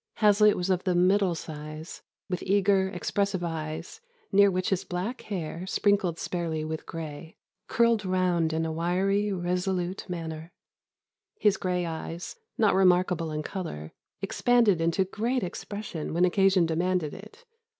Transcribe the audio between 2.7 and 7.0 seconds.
expressive eyes, near which his black hair, sprinkled sparely with